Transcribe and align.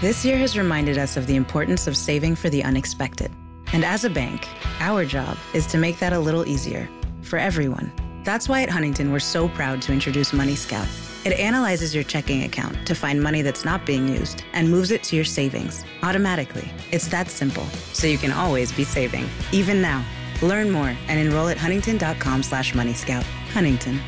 This 0.00 0.24
year 0.24 0.38
has 0.38 0.56
reminded 0.56 0.96
us 0.96 1.18
of 1.18 1.26
the 1.26 1.36
importance 1.36 1.86
of 1.86 1.94
saving 1.94 2.34
for 2.34 2.48
the 2.48 2.64
unexpected. 2.64 3.30
And 3.74 3.84
as 3.84 4.02
a 4.02 4.08
bank, 4.08 4.48
our 4.78 5.04
job 5.04 5.36
is 5.52 5.66
to 5.66 5.76
make 5.76 5.98
that 5.98 6.14
a 6.14 6.18
little 6.18 6.48
easier 6.48 6.88
for 7.20 7.38
everyone. 7.38 7.92
That's 8.24 8.48
why 8.48 8.62
at 8.62 8.70
Huntington, 8.70 9.12
we're 9.12 9.18
so 9.18 9.46
proud 9.50 9.82
to 9.82 9.92
introduce 9.92 10.32
Money 10.32 10.54
Scout. 10.54 10.88
It 11.26 11.38
analyzes 11.38 11.94
your 11.94 12.02
checking 12.02 12.44
account 12.44 12.86
to 12.86 12.94
find 12.94 13.22
money 13.22 13.42
that's 13.42 13.66
not 13.66 13.84
being 13.84 14.08
used 14.08 14.42
and 14.54 14.70
moves 14.70 14.90
it 14.90 15.02
to 15.02 15.16
your 15.16 15.24
savings 15.26 15.84
automatically. 16.02 16.72
It's 16.90 17.08
that 17.08 17.28
simple, 17.28 17.66
so 17.92 18.06
you 18.06 18.16
can 18.16 18.32
always 18.32 18.72
be 18.72 18.84
saving, 18.84 19.28
even 19.52 19.82
now. 19.82 20.02
Learn 20.40 20.70
more 20.70 20.96
and 21.08 21.20
enroll 21.20 21.48
at 21.48 21.58
huntington.com 21.58 22.42
slash 22.42 22.72
moneyscout. 22.72 23.24
Huntington. 23.52 24.00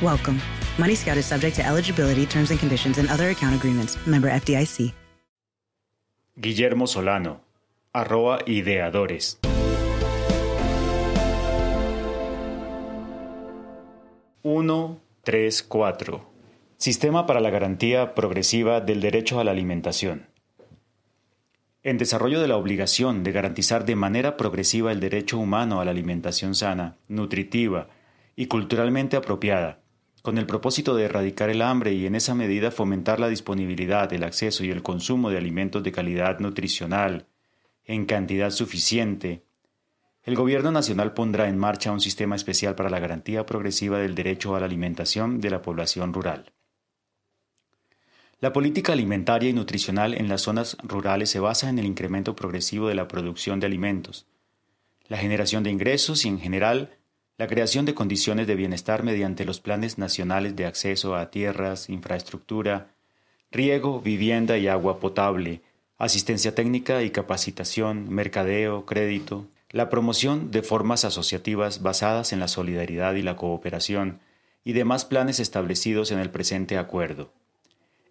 Welcome. 0.00 0.40
Money 0.78 0.94
Scout 0.94 1.16
is 1.16 1.26
subject 1.26 1.56
to 1.56 1.66
eligibility, 1.66 2.24
terms 2.24 2.52
and 2.52 2.60
conditions, 2.60 2.98
and 2.98 3.10
other 3.10 3.30
account 3.30 3.56
agreements. 3.56 3.98
Member 4.06 4.30
FDIC. 4.30 4.92
Guillermo 6.36 6.86
Solano, 6.86 7.42
ideadores. 8.46 9.40
Uno, 14.42 15.00
tres, 15.22 15.62
cuatro. 15.64 16.30
Sistema 16.76 17.26
para 17.26 17.40
la 17.40 17.50
garantía 17.50 18.14
progresiva 18.14 18.80
del 18.80 19.00
derecho 19.00 19.40
a 19.40 19.44
la 19.44 19.50
alimentación. 19.50 20.28
En 21.82 21.98
desarrollo 21.98 22.40
de 22.40 22.48
la 22.48 22.56
obligación 22.56 23.24
de 23.24 23.32
garantizar 23.32 23.84
de 23.84 23.96
manera 23.96 24.36
progresiva 24.36 24.92
el 24.92 25.00
derecho 25.00 25.36
humano 25.36 25.80
a 25.80 25.84
la 25.84 25.90
alimentación 25.90 26.54
sana, 26.54 26.96
nutritiva 27.08 27.88
y 28.36 28.46
culturalmente 28.46 29.16
apropiada, 29.16 29.79
con 30.22 30.38
el 30.38 30.46
propósito 30.46 30.94
de 30.94 31.04
erradicar 31.04 31.50
el 31.50 31.62
hambre 31.62 31.92
y 31.92 32.06
en 32.06 32.14
esa 32.14 32.34
medida 32.34 32.70
fomentar 32.70 33.20
la 33.20 33.28
disponibilidad, 33.28 34.12
el 34.12 34.24
acceso 34.24 34.64
y 34.64 34.70
el 34.70 34.82
consumo 34.82 35.30
de 35.30 35.38
alimentos 35.38 35.82
de 35.82 35.92
calidad 35.92 36.40
nutricional 36.40 37.26
en 37.84 38.04
cantidad 38.06 38.50
suficiente, 38.50 39.42
el 40.22 40.34
Gobierno 40.36 40.70
Nacional 40.70 41.14
pondrá 41.14 41.48
en 41.48 41.58
marcha 41.58 41.92
un 41.92 42.00
sistema 42.00 42.36
especial 42.36 42.74
para 42.74 42.90
la 42.90 43.00
garantía 43.00 43.46
progresiva 43.46 43.98
del 43.98 44.14
derecho 44.14 44.54
a 44.54 44.60
la 44.60 44.66
alimentación 44.66 45.40
de 45.40 45.50
la 45.50 45.62
población 45.62 46.12
rural. 46.12 46.52
La 48.40 48.52
política 48.52 48.92
alimentaria 48.92 49.50
y 49.50 49.52
nutricional 49.52 50.14
en 50.14 50.28
las 50.28 50.42
zonas 50.42 50.76
rurales 50.82 51.30
se 51.30 51.40
basa 51.40 51.68
en 51.68 51.78
el 51.78 51.86
incremento 51.86 52.36
progresivo 52.36 52.88
de 52.88 52.94
la 52.94 53.08
producción 53.08 53.60
de 53.60 53.66
alimentos, 53.66 54.26
la 55.08 55.16
generación 55.16 55.62
de 55.62 55.70
ingresos 55.70 56.24
y, 56.24 56.28
en 56.28 56.38
general, 56.38 56.99
la 57.40 57.46
creación 57.46 57.86
de 57.86 57.94
condiciones 57.94 58.46
de 58.46 58.54
bienestar 58.54 59.02
mediante 59.02 59.46
los 59.46 59.60
planes 59.60 59.96
nacionales 59.96 60.56
de 60.56 60.66
acceso 60.66 61.16
a 61.16 61.30
tierras, 61.30 61.88
infraestructura, 61.88 62.88
riego, 63.50 64.02
vivienda 64.02 64.58
y 64.58 64.68
agua 64.68 65.00
potable, 65.00 65.62
asistencia 65.96 66.54
técnica 66.54 67.02
y 67.02 67.08
capacitación, 67.08 68.10
mercadeo, 68.10 68.84
crédito, 68.84 69.46
la 69.70 69.88
promoción 69.88 70.50
de 70.50 70.62
formas 70.62 71.06
asociativas 71.06 71.80
basadas 71.80 72.34
en 72.34 72.40
la 72.40 72.46
solidaridad 72.46 73.14
y 73.14 73.22
la 73.22 73.36
cooperación, 73.36 74.20
y 74.62 74.74
demás 74.74 75.06
planes 75.06 75.40
establecidos 75.40 76.10
en 76.12 76.18
el 76.18 76.28
presente 76.28 76.76
acuerdo. 76.76 77.32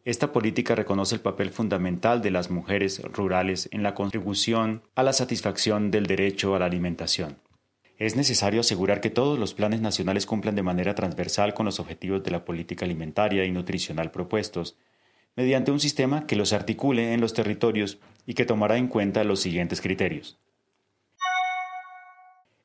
Esta 0.06 0.32
política 0.32 0.74
reconoce 0.74 1.14
el 1.14 1.22
papel 1.22 1.52
fundamental 1.52 2.24
de 2.24 2.32
las 2.32 2.50
mujeres 2.50 3.00
rurales 3.04 3.70
en 3.72 3.84
la 3.84 3.94
contribución 3.94 4.82
a 4.96 5.04
la 5.04 5.14
satisfacción 5.14 5.92
del 5.92 6.08
derecho 6.08 6.56
a 6.56 6.60
la 6.60 6.66
alimentación. 6.66 7.38
Es 8.00 8.16
necesario 8.16 8.62
asegurar 8.62 9.02
que 9.02 9.10
todos 9.10 9.38
los 9.38 9.54
planes 9.54 9.82
nacionales 9.82 10.26
cumplan 10.26 10.56
de 10.56 10.64
manera 10.64 10.96
transversal 10.96 11.54
con 11.54 11.66
los 11.66 11.82
objetivos 11.82 12.24
de 12.24 12.32
la 12.32 12.46
política 12.46 12.86
alimentaria 12.86 13.44
y 13.44 13.52
nutricional 13.52 14.10
propuestos, 14.10 14.78
mediante 15.36 15.72
un 15.72 15.82
sistema 15.82 16.26
que 16.26 16.38
los 16.38 16.54
articule 16.54 17.14
en 17.14 17.20
los 17.20 17.34
territorios 17.34 18.00
y 18.26 18.36
que 18.36 18.46
tomará 18.46 18.78
en 18.78 18.88
cuenta 18.88 19.26
los 19.26 19.42
siguientes 19.42 19.82
criterios. 19.82 20.40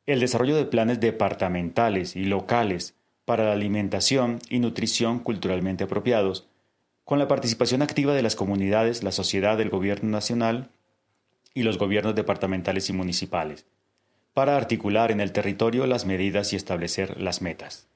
El 0.06 0.20
desarrollo 0.20 0.54
de 0.54 0.66
planes 0.66 1.00
departamentales 1.00 2.14
y 2.14 2.26
locales 2.26 2.94
para 3.24 3.44
la 3.44 3.52
alimentación 3.52 4.38
y 4.50 4.60
nutrición 4.60 5.18
culturalmente 5.18 5.84
apropiados, 5.84 6.46
con 7.04 7.18
la 7.18 7.26
participación 7.26 7.82
activa 7.82 8.14
de 8.14 8.22
las 8.22 8.36
comunidades, 8.36 9.02
la 9.02 9.10
sociedad, 9.10 9.60
el 9.60 9.70
gobierno 9.70 10.10
nacional 10.10 10.70
y 11.54 11.64
los 11.64 11.76
gobiernos 11.76 12.14
departamentales 12.14 12.88
y 12.88 12.92
municipales, 12.92 13.66
para 14.34 14.56
articular 14.56 15.12
en 15.12 15.20
el 15.20 15.32
territorio 15.32 15.86
las 15.86 16.04
medidas 16.04 16.52
y 16.52 16.56
establecer 16.56 17.20
las 17.20 17.40
metas. 17.40 17.88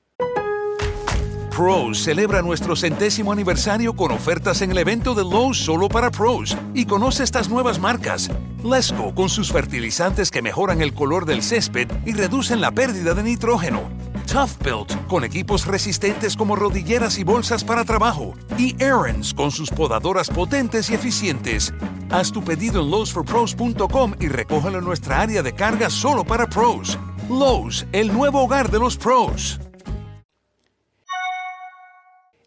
Pros 1.50 2.04
celebra 2.04 2.40
nuestro 2.40 2.76
centésimo 2.76 3.32
aniversario 3.32 3.94
con 3.94 4.12
ofertas 4.12 4.62
en 4.62 4.70
el 4.70 4.78
evento 4.78 5.14
de 5.14 5.24
Lowe's 5.24 5.58
solo 5.58 5.88
para 5.88 6.12
pros 6.12 6.56
y 6.72 6.86
conoce 6.86 7.24
estas 7.24 7.48
nuevas 7.48 7.80
marcas. 7.80 8.30
Lesco 8.62 9.12
con 9.12 9.28
sus 9.28 9.50
fertilizantes 9.50 10.30
que 10.30 10.40
mejoran 10.40 10.80
el 10.80 10.94
color 10.94 11.26
del 11.26 11.42
césped 11.42 11.88
y 12.06 12.12
reducen 12.12 12.60
la 12.60 12.70
pérdida 12.70 13.14
de 13.14 13.24
nitrógeno. 13.24 13.90
Tough 14.30 14.62
Built 14.62 15.06
con 15.06 15.24
equipos 15.24 15.66
resistentes 15.66 16.36
como 16.36 16.54
rodilleras 16.54 17.18
y 17.18 17.24
bolsas 17.24 17.64
para 17.64 17.84
trabajo. 17.84 18.34
Y 18.58 18.76
Aaron's 18.82 19.32
con 19.32 19.50
sus 19.50 19.70
podadoras 19.70 20.28
potentes 20.28 20.90
y 20.90 20.94
eficientes. 20.94 21.72
Haz 22.10 22.30
tu 22.30 22.44
pedido 22.44 22.82
en 22.82 22.90
lowesforpros.com 22.90 24.14
y 24.20 24.28
recógelo 24.28 24.80
en 24.80 24.84
nuestra 24.84 25.22
área 25.22 25.42
de 25.42 25.54
carga 25.54 25.88
solo 25.88 26.24
para 26.24 26.46
pros. 26.46 26.98
Lowe's, 27.30 27.86
el 27.92 28.12
nuevo 28.12 28.42
hogar 28.42 28.70
de 28.70 28.78
los 28.78 28.98
pros. 28.98 29.60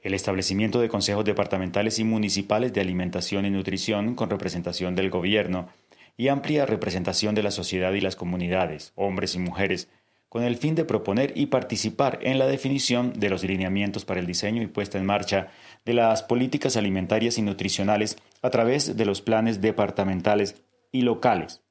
El 0.03 0.13
establecimiento 0.13 0.81
de 0.81 0.89
consejos 0.89 1.25
departamentales 1.25 1.97
y 1.97 2.03
municipales 2.03 2.73
de 2.73 2.81
alimentación 2.81 3.45
y 3.47 3.49
nutrición 3.49 4.13
con 4.13 4.29
representación 4.29 4.95
del 4.95 5.09
gobierno 5.09 5.69
y 6.15 6.27
amplia 6.27 6.67
representación 6.67 7.33
de 7.33 7.41
la 7.41 7.51
sociedad 7.51 7.93
y 7.93 8.01
las 8.01 8.15
comunidades, 8.15 8.93
hombres 8.95 9.33
y 9.33 9.39
mujeres, 9.39 9.89
con 10.31 10.43
el 10.43 10.55
fin 10.55 10.75
de 10.75 10.85
proponer 10.85 11.33
y 11.35 11.47
participar 11.47 12.19
en 12.21 12.39
la 12.39 12.47
definición 12.47 13.11
de 13.11 13.29
los 13.29 13.43
lineamientos 13.43 14.05
para 14.05 14.21
el 14.21 14.25
diseño 14.25 14.61
y 14.61 14.67
puesta 14.67 14.97
en 14.97 15.05
marcha 15.05 15.49
de 15.83 15.93
las 15.93 16.23
políticas 16.23 16.77
alimentarias 16.77 17.37
y 17.37 17.41
nutricionales 17.41 18.15
a 18.41 18.49
través 18.49 18.95
de 18.95 19.03
los 19.03 19.21
planes 19.21 19.59
departamentales 19.59 20.63
y 20.89 21.01
locales, 21.01 21.63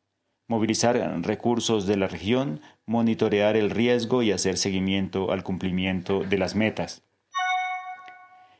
movilizar 0.47 1.22
recursos 1.22 1.87
de 1.87 1.97
la 1.97 2.06
región, 2.06 2.60
monitorear 2.84 3.56
el 3.56 3.70
riesgo 3.70 4.22
y 4.22 4.31
hacer 4.31 4.59
seguimiento 4.59 5.32
al 5.32 5.43
cumplimiento 5.43 6.20
de 6.22 6.37
las 6.37 6.54
metas. 6.54 7.03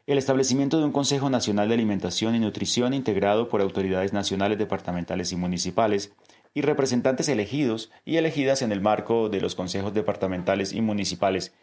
El 0.07 0.17
establecimiento 0.17 0.79
de 0.79 0.87
un 0.87 0.93
Consejo 0.93 1.29
Nacional 1.29 1.69
de 1.69 1.75
Alimentación 1.75 2.35
y 2.35 2.39
Nutrición 2.39 2.95
integrado 2.95 3.51
por 3.51 3.61
autoridades 3.61 4.15
nacionales, 4.15 4.57
departamentales 4.57 5.31
y 5.33 5.37
municipales, 5.37 6.15
y 6.55 6.63
representantes 6.63 7.29
elegidos 7.29 7.91
y 8.05 8.17
elegidas 8.17 8.63
en 8.63 8.73
el 8.73 8.81
marco 8.81 9.29
de 9.29 9.41
los 9.41 9.55
consejos 9.55 9.95
departamentales 9.95 10.73
y 10.73 10.81
municipales, 10.81 11.55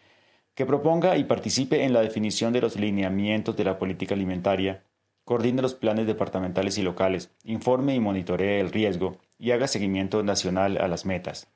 que 0.56 0.66
proponga 0.66 1.18
y 1.18 1.24
participe 1.26 1.84
en 1.84 1.94
la 1.94 2.02
definición 2.02 2.54
de 2.54 2.62
los 2.62 2.78
lineamientos 2.78 3.56
de 3.56 3.64
la 3.64 3.78
política 3.78 4.16
alimentaria, 4.16 4.84
coordine 5.24 5.62
los 5.62 5.76
planes 5.76 6.08
departamentales 6.08 6.78
y 6.78 6.84
locales, 6.84 7.32
informe 7.44 7.94
y 7.94 8.00
monitoree 8.00 8.60
el 8.60 8.72
riesgo 8.72 9.18
y 9.38 9.52
haga 9.52 9.68
seguimiento 9.68 10.24
nacional 10.24 10.78
a 10.80 10.88
las 10.88 11.06
metas. 11.06 11.48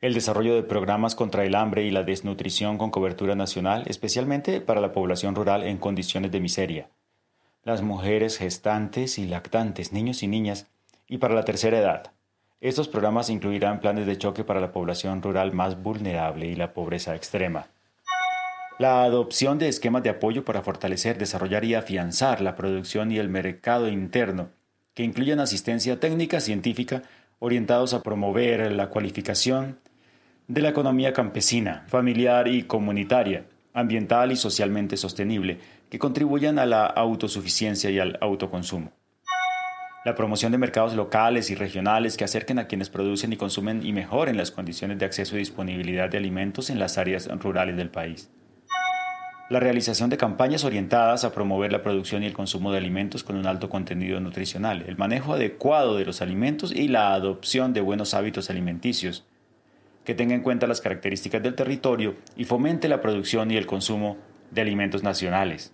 El 0.00 0.12
desarrollo 0.12 0.54
de 0.54 0.62
programas 0.62 1.14
contra 1.14 1.44
el 1.44 1.54
hambre 1.54 1.84
y 1.84 1.90
la 1.90 2.02
desnutrición 2.02 2.76
con 2.76 2.90
cobertura 2.90 3.34
nacional, 3.34 3.84
especialmente 3.86 4.60
para 4.60 4.80
la 4.80 4.92
población 4.92 5.34
rural 5.34 5.62
en 5.62 5.78
condiciones 5.78 6.30
de 6.32 6.40
miseria. 6.40 6.90
Las 7.62 7.80
mujeres 7.80 8.36
gestantes 8.36 9.18
y 9.18 9.26
lactantes, 9.26 9.92
niños 9.92 10.22
y 10.22 10.26
niñas, 10.26 10.66
y 11.08 11.18
para 11.18 11.34
la 11.34 11.44
tercera 11.44 11.78
edad. 11.78 12.12
Estos 12.60 12.88
programas 12.88 13.30
incluirán 13.30 13.80
planes 13.80 14.06
de 14.06 14.16
choque 14.16 14.44
para 14.44 14.60
la 14.60 14.72
población 14.72 15.22
rural 15.22 15.52
más 15.52 15.82
vulnerable 15.82 16.46
y 16.46 16.56
la 16.56 16.72
pobreza 16.72 17.14
extrema. 17.14 17.68
La 18.78 19.04
adopción 19.04 19.58
de 19.58 19.68
esquemas 19.68 20.02
de 20.02 20.10
apoyo 20.10 20.44
para 20.44 20.62
fortalecer, 20.62 21.18
desarrollar 21.18 21.64
y 21.64 21.74
afianzar 21.74 22.40
la 22.40 22.56
producción 22.56 23.12
y 23.12 23.18
el 23.18 23.28
mercado 23.28 23.88
interno, 23.88 24.50
que 24.94 25.02
incluyan 25.02 25.40
asistencia 25.40 26.00
técnica 26.00 26.40
científica 26.40 27.02
orientados 27.38 27.94
a 27.94 28.02
promover 28.02 28.72
la 28.72 28.88
cualificación 28.88 29.78
de 30.48 30.62
la 30.62 30.70
economía 30.70 31.12
campesina, 31.12 31.84
familiar 31.88 32.48
y 32.48 32.62
comunitaria, 32.62 33.46
ambiental 33.74 34.32
y 34.32 34.36
socialmente 34.36 34.96
sostenible, 34.96 35.58
que 35.90 35.98
contribuyan 35.98 36.58
a 36.58 36.66
la 36.66 36.86
autosuficiencia 36.86 37.90
y 37.90 37.98
al 37.98 38.18
autoconsumo. 38.20 38.92
La 40.06 40.14
promoción 40.14 40.52
de 40.52 40.58
mercados 40.58 40.94
locales 40.94 41.50
y 41.50 41.56
regionales 41.56 42.16
que 42.16 42.22
acerquen 42.22 42.60
a 42.60 42.68
quienes 42.68 42.90
producen 42.90 43.32
y 43.32 43.36
consumen 43.36 43.84
y 43.84 43.92
mejoren 43.92 44.36
las 44.36 44.52
condiciones 44.52 45.00
de 45.00 45.04
acceso 45.04 45.34
y 45.34 45.40
disponibilidad 45.40 46.08
de 46.08 46.16
alimentos 46.16 46.70
en 46.70 46.78
las 46.78 46.96
áreas 46.96 47.26
rurales 47.40 47.76
del 47.76 47.90
país. 47.90 48.30
La 49.50 49.58
realización 49.58 50.08
de 50.08 50.16
campañas 50.16 50.62
orientadas 50.62 51.24
a 51.24 51.32
promover 51.32 51.72
la 51.72 51.82
producción 51.82 52.22
y 52.22 52.26
el 52.26 52.34
consumo 52.34 52.70
de 52.70 52.78
alimentos 52.78 53.24
con 53.24 53.34
un 53.34 53.48
alto 53.48 53.68
contenido 53.68 54.20
nutricional, 54.20 54.84
el 54.86 54.96
manejo 54.96 55.34
adecuado 55.34 55.96
de 55.96 56.04
los 56.04 56.22
alimentos 56.22 56.70
y 56.70 56.86
la 56.86 57.12
adopción 57.12 57.72
de 57.72 57.80
buenos 57.80 58.14
hábitos 58.14 58.48
alimenticios, 58.48 59.24
que 60.04 60.14
tenga 60.14 60.36
en 60.36 60.42
cuenta 60.42 60.68
las 60.68 60.80
características 60.80 61.42
del 61.42 61.56
territorio 61.56 62.14
y 62.36 62.44
fomente 62.44 62.86
la 62.86 63.00
producción 63.00 63.50
y 63.50 63.56
el 63.56 63.66
consumo 63.66 64.18
de 64.52 64.60
alimentos 64.60 65.02
nacionales. 65.02 65.72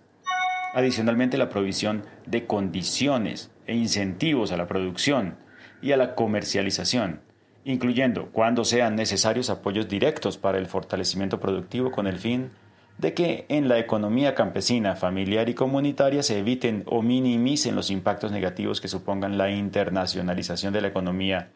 Adicionalmente, 0.73 1.37
la 1.37 1.49
provisión 1.49 2.03
de 2.25 2.47
condiciones 2.47 3.51
e 3.67 3.75
incentivos 3.75 4.51
a 4.51 4.57
la 4.57 4.67
producción 4.67 5.37
y 5.83 5.91
a 5.91 5.97
la 5.97 6.15
comercialización, 6.15 7.21
incluyendo, 7.63 8.29
cuando 8.31 8.65
sean 8.65 8.95
necesarios, 8.95 9.51
apoyos 9.51 9.87
directos 9.87 10.37
para 10.37 10.57
el 10.57 10.65
fortalecimiento 10.65 11.39
productivo 11.39 11.91
con 11.91 12.07
el 12.07 12.17
fin 12.17 12.49
de 12.97 13.13
que 13.13 13.45
en 13.49 13.67
la 13.67 13.77
economía 13.77 14.33
campesina, 14.33 14.95
familiar 14.95 15.47
y 15.47 15.53
comunitaria 15.53 16.23
se 16.23 16.39
eviten 16.39 16.83
o 16.87 17.03
minimicen 17.03 17.75
los 17.75 17.91
impactos 17.91 18.31
negativos 18.31 18.81
que 18.81 18.87
supongan 18.87 19.37
la 19.37 19.51
internacionalización 19.51 20.73
de 20.73 20.81
la 20.81 20.87
economía 20.87 21.49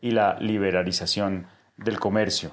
y 0.00 0.10
la 0.10 0.36
liberalización 0.40 1.46
del 1.76 2.00
comercio. 2.00 2.52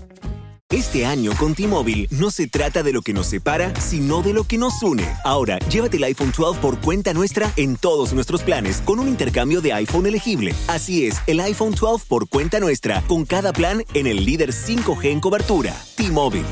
Este 0.71 1.05
año 1.05 1.33
con 1.37 1.53
T-Mobile 1.53 2.07
no 2.11 2.31
se 2.31 2.47
trata 2.47 2.81
de 2.81 2.93
lo 2.93 3.01
que 3.01 3.13
nos 3.13 3.27
separa, 3.27 3.75
sino 3.75 4.21
de 4.21 4.31
lo 4.31 4.45
que 4.45 4.57
nos 4.57 4.81
une. 4.81 5.05
Ahora, 5.25 5.59
llévate 5.67 5.97
el 5.97 6.05
iPhone 6.05 6.31
12 6.31 6.61
por 6.61 6.79
cuenta 6.79 7.13
nuestra 7.13 7.51
en 7.57 7.75
todos 7.75 8.13
nuestros 8.13 8.41
planes 8.41 8.81
con 8.85 8.97
un 8.99 9.09
intercambio 9.09 9.59
de 9.59 9.73
iPhone 9.73 10.05
elegible. 10.05 10.55
Así 10.69 11.05
es, 11.05 11.17
el 11.27 11.41
iPhone 11.41 11.75
12 11.75 12.05
por 12.07 12.29
cuenta 12.29 12.61
nuestra, 12.61 13.01
con 13.09 13.25
cada 13.25 13.51
plan 13.51 13.83
en 13.93 14.07
el 14.07 14.23
líder 14.23 14.53
5G 14.53 15.07
en 15.07 15.19
cobertura. 15.19 15.75
T-Mobile. 15.97 16.45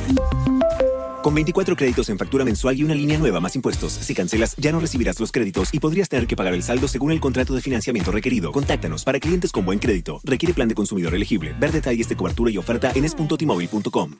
Con 1.21 1.35
24 1.35 1.75
créditos 1.75 2.09
en 2.09 2.17
factura 2.17 2.45
mensual 2.45 2.77
y 2.77 2.83
una 2.83 2.95
línea 2.95 3.17
nueva 3.17 3.39
más 3.39 3.55
impuestos, 3.55 3.91
si 3.91 4.13
cancelas 4.13 4.55
ya 4.57 4.71
no 4.71 4.79
recibirás 4.79 5.19
los 5.19 5.31
créditos 5.31 5.73
y 5.73 5.79
podrías 5.79 6.07
tener 6.07 6.27
que 6.27 6.35
pagar 6.35 6.53
el 6.53 6.63
saldo 6.63 6.87
según 6.87 7.11
el 7.11 7.19
contrato 7.19 7.53
de 7.53 7.61
financiamiento 7.61 8.11
requerido. 8.11 8.51
Contáctanos 8.51 9.03
para 9.03 9.19
clientes 9.19 9.51
con 9.51 9.65
buen 9.65 9.79
crédito. 9.79 10.21
Requiere 10.23 10.53
plan 10.53 10.69
de 10.69 10.75
consumidor 10.75 11.13
elegible. 11.13 11.53
Ver 11.59 11.71
detalles 11.71 12.07
de 12.07 12.15
cobertura 12.15 12.51
y 12.51 12.57
oferta 12.57 12.91
en 12.95 13.03
es.timóvil.com. 13.05 14.11